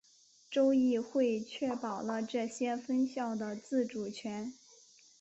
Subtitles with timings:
[0.49, 4.51] 州议会确保了这些分校的自主权。